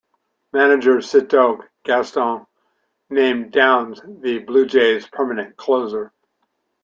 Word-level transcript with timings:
Manager 0.51 0.99
Cito 0.99 1.59
Gaston 1.85 2.47
named 3.11 3.51
Downs 3.51 4.01
the 4.03 4.39
Blue 4.39 4.65
Jays' 4.65 5.05
permanent 5.07 5.55
closer. 5.57 6.11